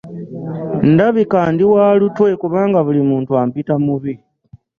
[0.91, 4.13] Ndabika ndi wa lutwe kubanga buli muntu ampita mubi.